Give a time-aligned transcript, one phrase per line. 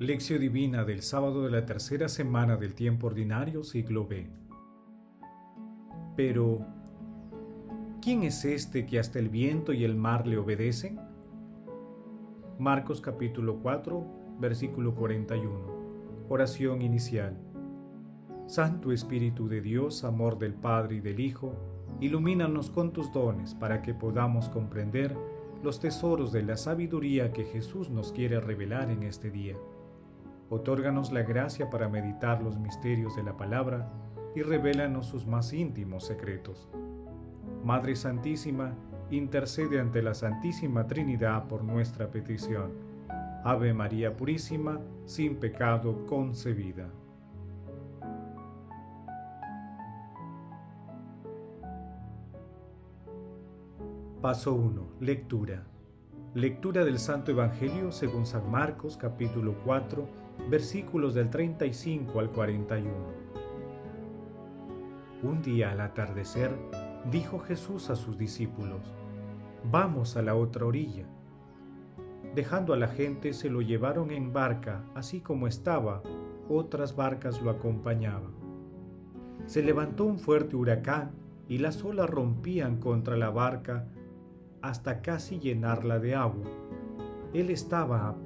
[0.00, 4.30] Lección Divina del sábado de la tercera semana del tiempo ordinario, siglo B.
[6.14, 6.64] Pero,
[8.00, 11.00] ¿quién es este que hasta el viento y el mar le obedecen?
[12.60, 16.28] Marcos capítulo 4, versículo 41.
[16.28, 17.36] Oración inicial.
[18.46, 21.56] Santo Espíritu de Dios, amor del Padre y del Hijo,
[22.00, 25.16] ilumínanos con tus dones para que podamos comprender
[25.64, 29.56] los tesoros de la sabiduría que Jesús nos quiere revelar en este día
[30.50, 33.90] Otórganos la gracia para meditar los misterios de la palabra
[34.34, 36.70] y revélanos sus más íntimos secretos.
[37.64, 38.72] Madre Santísima,
[39.10, 42.72] intercede ante la Santísima Trinidad por nuestra petición.
[43.44, 46.88] Ave María Purísima, sin pecado concebida.
[54.22, 54.88] Paso 1.
[55.00, 55.64] Lectura.
[56.34, 62.90] Lectura del Santo Evangelio según San Marcos capítulo 4 versículos del 35 al 41.
[65.22, 66.50] Un día al atardecer,
[67.10, 68.80] dijo Jesús a sus discípulos,
[69.70, 71.06] Vamos a la otra orilla.
[72.34, 76.02] Dejando a la gente, se lo llevaron en barca, así como estaba,
[76.48, 78.32] otras barcas lo acompañaban.
[79.46, 81.10] Se levantó un fuerte huracán
[81.48, 83.86] y las olas rompían contra la barca
[84.62, 86.46] hasta casi llenarla de agua.
[87.32, 88.16] Él estaba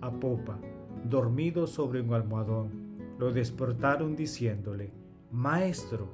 [0.00, 0.58] a, popa
[1.04, 2.70] dormido sobre un almohadón.
[3.18, 4.92] Lo despertaron diciéndole,
[5.30, 6.08] Maestro,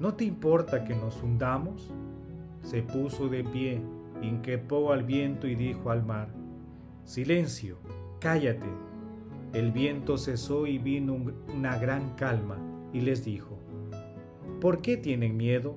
[0.00, 1.90] ¿no te importa que nos hundamos?
[2.62, 3.80] Se puso de pie,
[4.22, 6.28] inquepó al viento y dijo al mar,
[7.04, 7.78] Silencio,
[8.20, 8.66] cállate.
[9.52, 11.16] El viento cesó y vino
[11.54, 12.58] una gran calma
[12.92, 13.56] y les dijo,
[14.60, 15.76] ¿por qué tienen miedo?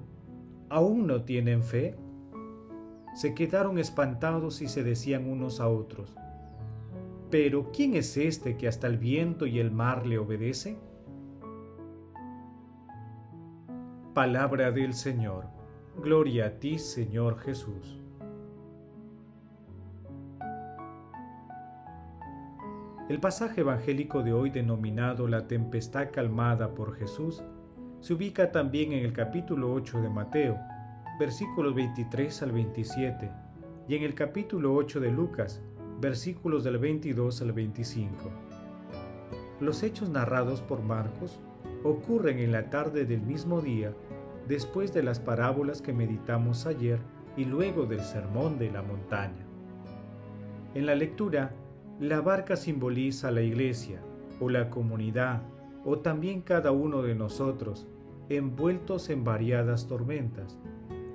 [0.70, 1.96] ¿Aún no tienen fe?
[3.16, 6.16] Se quedaron espantados y se decían unos a otros,
[7.30, 10.78] pero ¿quién es este que hasta el viento y el mar le obedece?
[14.14, 15.46] Palabra del Señor.
[16.02, 18.00] Gloria a ti, Señor Jesús.
[23.10, 27.44] El pasaje evangélico de hoy denominado La tempestad calmada por Jesús
[28.02, 30.58] se ubica también en el capítulo 8 de Mateo,
[31.20, 33.32] versículos 23 al 27,
[33.88, 35.62] y en el capítulo 8 de Lucas,
[36.00, 38.14] versículos del 22 al 25.
[39.60, 41.40] Los hechos narrados por Marcos
[41.84, 43.94] ocurren en la tarde del mismo día,
[44.48, 47.00] después de las parábolas que meditamos ayer
[47.36, 49.46] y luego del sermón de la montaña.
[50.74, 51.52] En la lectura,
[52.00, 54.02] la barca simboliza la iglesia
[54.40, 55.42] o la comunidad
[55.84, 57.88] o también cada uno de nosotros,
[58.30, 60.58] envueltos en variadas tormentas,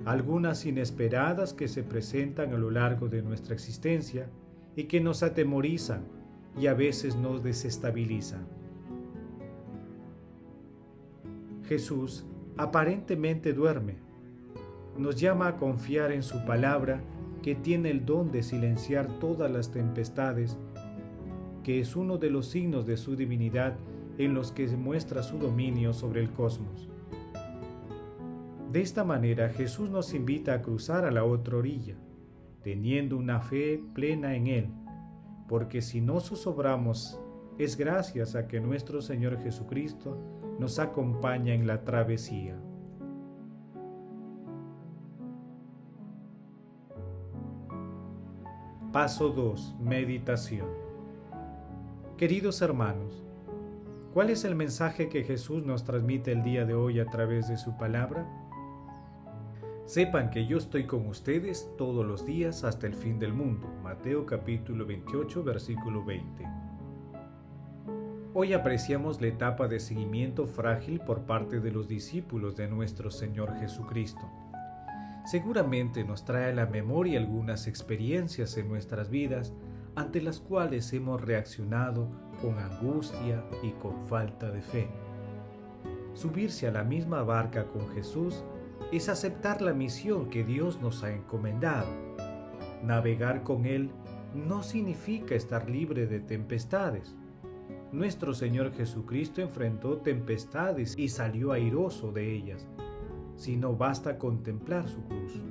[0.05, 4.29] algunas inesperadas que se presentan a lo largo de nuestra existencia,
[4.75, 6.03] y que nos atemorizan
[6.59, 8.47] y a veces nos desestabilizan.
[11.67, 12.25] Jesús
[12.57, 13.95] aparentemente duerme.
[14.97, 17.01] Nos llama a confiar en su palabra
[17.41, 20.57] que tiene el don de silenciar todas las tempestades,
[21.63, 23.75] que es uno de los signos de su divinidad
[24.17, 26.87] en los que muestra su dominio sobre el cosmos.
[28.71, 31.95] De esta manera Jesús nos invita a cruzar a la otra orilla,
[32.65, 34.69] teniendo una fe plena en Él,
[35.47, 37.21] porque si no zozobramos
[37.59, 40.17] es gracias a que nuestro Señor Jesucristo
[40.57, 42.59] nos acompaña en la travesía.
[48.91, 49.75] Paso 2.
[49.79, 50.67] Meditación.
[52.17, 53.23] Queridos hermanos,
[54.11, 57.57] ¿cuál es el mensaje que Jesús nos transmite el día de hoy a través de
[57.57, 58.27] su palabra?
[59.85, 63.67] Sepan que yo estoy con ustedes todos los días hasta el fin del mundo.
[63.83, 66.43] Mateo capítulo 28 versículo 20.
[68.33, 73.59] Hoy apreciamos la etapa de seguimiento frágil por parte de los discípulos de nuestro Señor
[73.59, 74.27] Jesucristo.
[75.23, 79.53] Seguramente nos trae a la memoria algunas experiencias en nuestras vidas
[79.93, 82.09] ante las cuales hemos reaccionado
[82.41, 84.87] con angustia y con falta de fe.
[86.15, 88.43] Subirse a la misma barca con Jesús
[88.91, 91.89] es aceptar la misión que Dios nos ha encomendado.
[92.83, 93.91] Navegar con Él
[94.33, 97.15] no significa estar libre de tempestades.
[97.91, 102.67] Nuestro Señor Jesucristo enfrentó tempestades y salió airoso de ellas,
[103.37, 105.41] si no basta contemplar su cruz.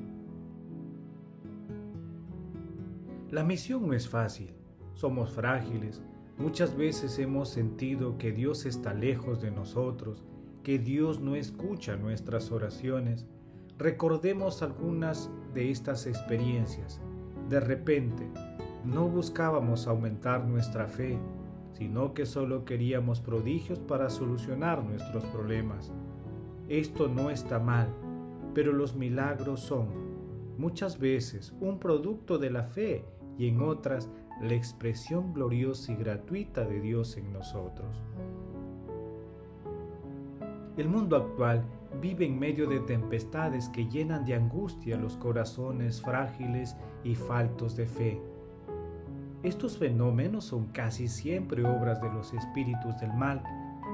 [3.31, 4.55] La misión no es fácil,
[4.93, 6.03] somos frágiles,
[6.37, 10.25] muchas veces hemos sentido que Dios está lejos de nosotros
[10.65, 13.27] que Dios no escucha nuestras oraciones,
[13.79, 17.01] recordemos algunas de estas experiencias.
[17.49, 18.29] De repente,
[18.85, 21.19] no buscábamos aumentar nuestra fe,
[21.75, 25.93] sino que solo queríamos prodigios para solucionar nuestros problemas.
[26.69, 27.89] Esto no está mal,
[28.55, 29.89] pero los milagros son
[30.57, 33.05] muchas veces un producto de la fe
[33.37, 34.09] y en otras
[34.41, 38.03] la expresión gloriosa y gratuita de Dios en nosotros.
[40.77, 41.63] El mundo actual
[42.01, 47.87] vive en medio de tempestades que llenan de angustia los corazones frágiles y faltos de
[47.87, 48.21] fe.
[49.45, 53.45] Estos fenómenos son casi siempre obras de los espíritus del mal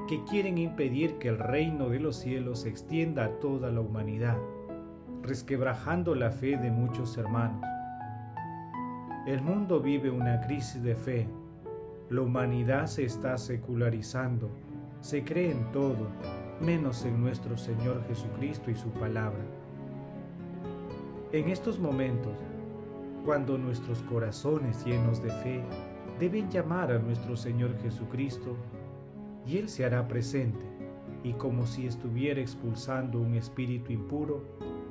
[0.07, 4.37] que quieren impedir que el reino de los cielos se extienda a toda la humanidad,
[5.21, 7.63] resquebrajando la fe de muchos hermanos.
[9.27, 11.27] El mundo vive una crisis de fe,
[12.09, 14.49] la humanidad se está secularizando,
[14.99, 16.07] se cree en todo,
[16.61, 19.43] menos en nuestro Señor Jesucristo y su palabra.
[21.31, 22.33] En estos momentos,
[23.25, 25.63] cuando nuestros corazones llenos de fe
[26.19, 28.55] deben llamar a nuestro Señor Jesucristo,
[29.45, 30.65] y Él se hará presente,
[31.23, 34.43] y como si estuviera expulsando un espíritu impuro,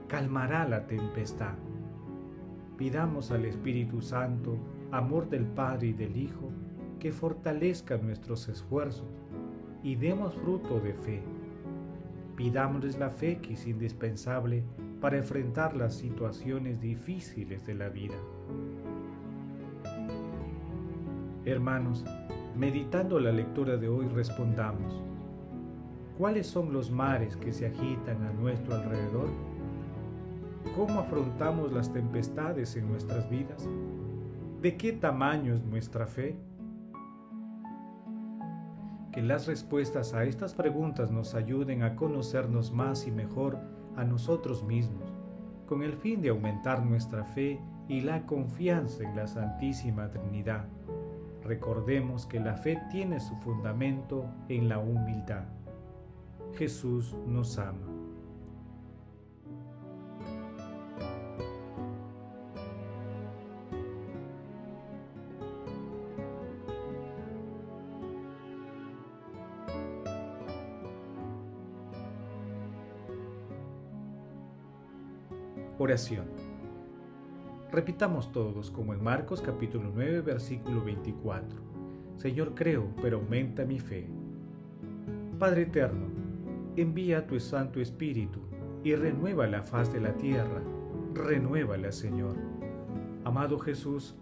[0.08, 1.55] calmará la tempestad.
[2.76, 4.56] Pidamos al Espíritu Santo,
[4.90, 6.50] amor del Padre y del Hijo,
[6.99, 9.06] que fortalezca nuestros esfuerzos
[9.82, 11.22] y demos fruto de fe.
[12.41, 14.65] Pidámosles la fe que es indispensable
[14.99, 18.15] para enfrentar las situaciones difíciles de la vida.
[21.45, 22.03] Hermanos,
[22.57, 25.03] meditando la lectura de hoy respondamos,
[26.17, 29.29] ¿cuáles son los mares que se agitan a nuestro alrededor?
[30.75, 33.69] ¿Cómo afrontamos las tempestades en nuestras vidas?
[34.63, 36.39] ¿De qué tamaño es nuestra fe?
[39.12, 43.59] Que las respuestas a estas preguntas nos ayuden a conocernos más y mejor
[43.97, 45.12] a nosotros mismos,
[45.67, 50.67] con el fin de aumentar nuestra fe y la confianza en la Santísima Trinidad.
[51.43, 55.45] Recordemos que la fe tiene su fundamento en la humildad.
[56.55, 57.90] Jesús nos ama.
[75.82, 76.27] Oración.
[77.73, 81.59] Repitamos todos como en Marcos capítulo 9 versículo 24.
[82.19, 84.06] Señor creo, pero aumenta mi fe.
[85.38, 86.09] Padre eterno,
[86.77, 88.41] envía tu Santo Espíritu
[88.85, 90.61] y renueva la faz de la tierra.
[91.15, 92.37] Renuévala, Señor.
[93.25, 94.15] Amado Jesús,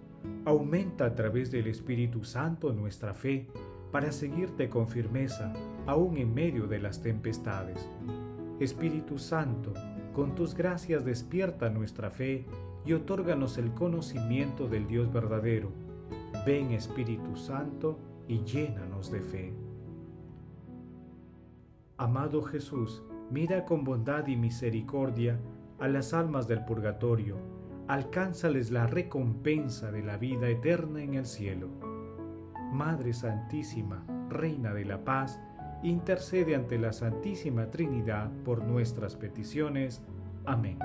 [0.44, 3.49] aumenta a través del Espíritu Santo nuestra fe
[3.90, 5.52] para seguirte con firmeza,
[5.87, 7.90] aún en medio de las tempestades.
[8.60, 9.75] Espíritu Santo,
[10.19, 12.44] con tus gracias despierta nuestra fe
[12.85, 15.70] y otórganos el conocimiento del Dios verdadero.
[16.44, 19.55] Ven Espíritu Santo y llénanos de fe.
[21.99, 25.38] Amado Jesús, mira con bondad y misericordia
[25.79, 27.37] a las almas del purgatorio,
[27.87, 31.69] alcánzales la recompensa de la vida eterna en el cielo.
[32.73, 35.41] Madre Santísima, Reina de la Paz,
[35.82, 40.03] intercede ante la Santísima Trinidad por nuestras peticiones.
[40.44, 40.79] Amén.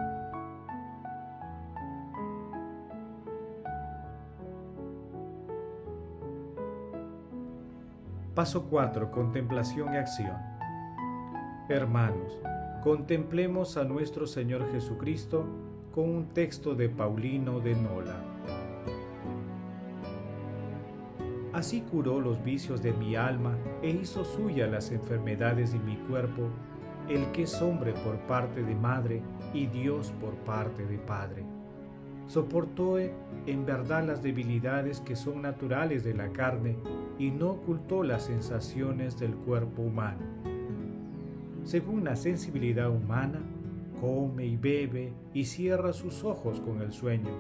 [8.36, 9.12] Paso 4.
[9.12, 10.36] Contemplación y acción.
[11.70, 12.40] Hermanos,
[12.84, 15.46] contemplemos a nuestro Señor Jesucristo
[15.94, 18.33] con un texto de Paulino de Nola.
[21.64, 26.50] Así curó los vicios de mi alma e hizo suya las enfermedades de mi cuerpo,
[27.08, 29.22] el que es hombre por parte de madre
[29.54, 31.46] y Dios por parte de Padre.
[32.28, 36.76] Soportó en verdad las debilidades que son naturales de la carne
[37.18, 40.20] y no ocultó las sensaciones del cuerpo humano.
[41.64, 43.40] Según la sensibilidad humana,
[44.02, 47.32] come y bebe y cierra sus ojos con el sueño.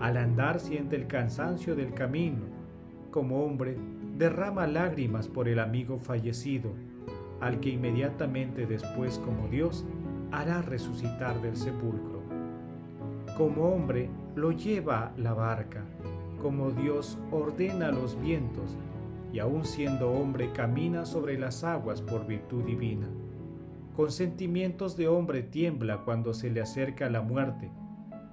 [0.00, 2.55] Al andar siente el cansancio del camino
[3.16, 3.78] como hombre,
[4.18, 6.74] derrama lágrimas por el amigo fallecido,
[7.40, 9.86] al que inmediatamente después como Dios
[10.32, 12.20] hará resucitar del sepulcro.
[13.38, 15.82] Como hombre, lo lleva la barca,
[16.42, 18.76] como Dios ordena los vientos,
[19.32, 23.08] y aun siendo hombre camina sobre las aguas por virtud divina.
[23.96, 27.70] Con sentimientos de hombre tiembla cuando se le acerca la muerte.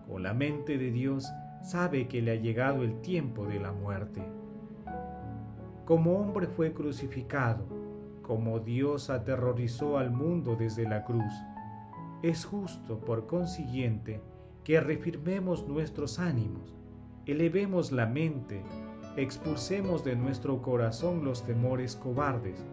[0.09, 4.42] Con la mente de Dios sabe que le ha llegado el tiempo de la muerte.
[5.85, 7.65] Como hombre fue crucificado,
[8.21, 11.33] como Dios aterrorizó al mundo desde la cruz.
[12.21, 14.21] Es justo, por consiguiente,
[14.63, 16.73] que refirmemos nuestros ánimos,
[17.25, 18.63] elevemos la mente
[19.15, 22.65] expulsemos de nuestro corazón los temores cobardes,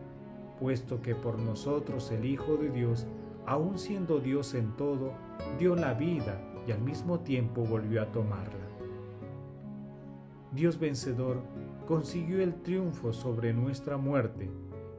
[0.59, 3.07] puesto que por nosotros el Hijo de Dios,
[3.47, 5.13] aun siendo Dios en todo,
[5.59, 8.69] dio la vida y al mismo tiempo volvió a tomarla.
[10.53, 11.43] Dios vencedor
[11.91, 14.49] consiguió el triunfo sobre nuestra muerte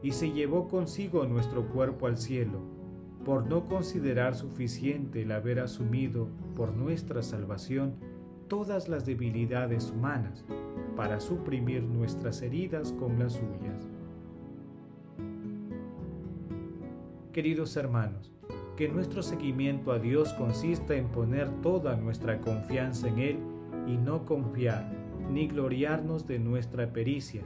[0.03, 2.59] y se llevó consigo nuestro cuerpo al cielo,
[3.23, 7.93] por no considerar suficiente el haber asumido por nuestra salvación
[8.49, 10.43] todas las debilidades humanas
[10.97, 13.87] para suprimir nuestras heridas con las suyas.
[17.31, 18.33] Queridos hermanos,
[18.75, 23.37] que nuestro seguimiento a Dios consista en poner toda nuestra confianza en Él
[23.87, 25.00] y no confiar
[25.31, 27.41] ni gloriarnos de nuestra pericia,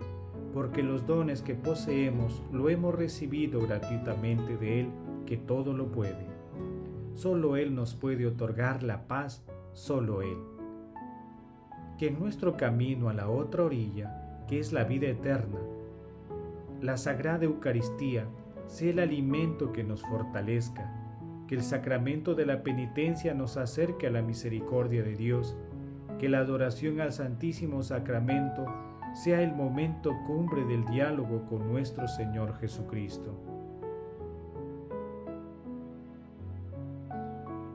[0.53, 4.89] porque los dones que poseemos lo hemos recibido gratuitamente de Él,
[5.25, 6.25] que todo lo puede.
[7.13, 10.37] Solo Él nos puede otorgar la paz, solo Él.
[11.97, 15.59] Que en nuestro camino a la otra orilla, que es la vida eterna,
[16.81, 18.27] la Sagrada Eucaristía
[18.67, 20.91] sea el alimento que nos fortalezca,
[21.47, 25.55] que el sacramento de la penitencia nos acerque a la misericordia de Dios,
[26.19, 28.65] que la adoración al Santísimo Sacramento
[29.13, 33.33] sea el momento cumbre del diálogo con nuestro Señor Jesucristo.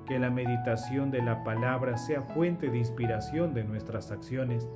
[0.07, 4.69] Que la meditación de la palabra sea fuente de inspiración de nuestras acciones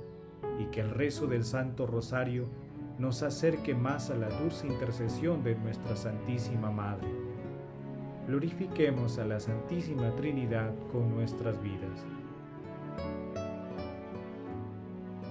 [0.59, 2.47] y que el rezo del Santo Rosario
[2.99, 7.09] nos acerque más a la dulce intercesión de nuestra Santísima Madre.
[8.28, 12.06] Glorifiquemos a la Santísima Trinidad con nuestras vidas.